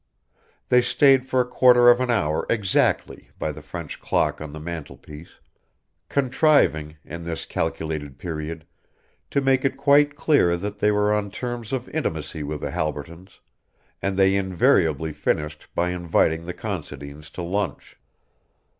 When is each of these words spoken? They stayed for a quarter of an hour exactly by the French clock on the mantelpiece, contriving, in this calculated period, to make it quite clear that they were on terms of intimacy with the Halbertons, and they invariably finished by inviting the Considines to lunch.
They 0.69 0.81
stayed 0.81 1.27
for 1.29 1.41
a 1.41 1.45
quarter 1.47 1.87
of 1.91 1.99
an 1.99 2.09
hour 2.09 2.47
exactly 2.49 3.29
by 3.37 3.51
the 3.51 3.61
French 3.61 3.99
clock 4.01 4.41
on 4.41 4.51
the 4.51 4.59
mantelpiece, 4.59 5.33
contriving, 6.09 6.97
in 7.05 7.23
this 7.23 7.45
calculated 7.45 8.17
period, 8.17 8.65
to 9.29 9.41
make 9.41 9.63
it 9.63 9.77
quite 9.77 10.15
clear 10.15 10.57
that 10.57 10.79
they 10.79 10.89
were 10.89 11.13
on 11.13 11.29
terms 11.29 11.71
of 11.71 11.87
intimacy 11.89 12.41
with 12.41 12.61
the 12.61 12.71
Halbertons, 12.71 13.41
and 14.01 14.17
they 14.17 14.35
invariably 14.35 15.13
finished 15.13 15.67
by 15.75 15.91
inviting 15.91 16.47
the 16.47 16.53
Considines 16.55 17.29
to 17.33 17.43
lunch. 17.43 17.95